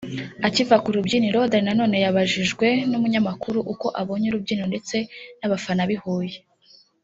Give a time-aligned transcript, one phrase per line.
[0.47, 4.95] Akiva ku rubyiniro Danny Nanone yabajijwe n'umunyamakuru uko abonye urubyiniro ndetse
[5.39, 6.37] n’abafana b’i Huye